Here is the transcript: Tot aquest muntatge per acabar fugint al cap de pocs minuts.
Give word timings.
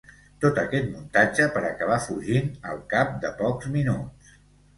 Tot 0.43 0.55
aquest 0.61 0.87
muntatge 0.93 1.47
per 1.57 1.63
acabar 1.67 1.99
fugint 2.07 2.49
al 2.71 2.81
cap 2.95 3.13
de 3.27 3.33
pocs 3.45 3.71
minuts. 3.79 4.35